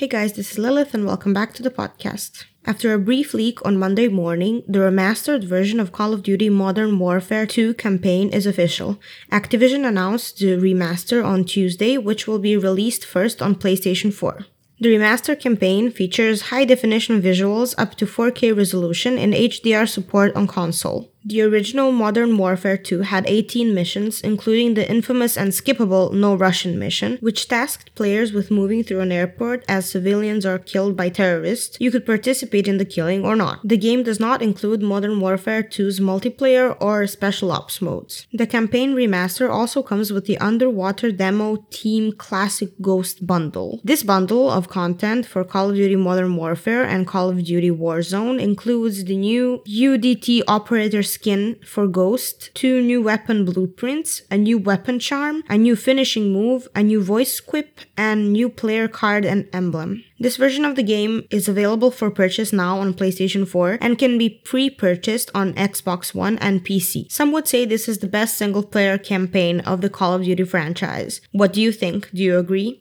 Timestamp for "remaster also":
38.94-39.82